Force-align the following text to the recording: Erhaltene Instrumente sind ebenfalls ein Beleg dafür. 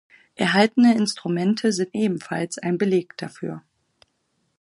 Erhaltene 0.33 0.95
Instrumente 0.95 1.71
sind 1.71 1.93
ebenfalls 1.93 2.57
ein 2.57 2.79
Beleg 2.79 3.15
dafür. 3.17 3.61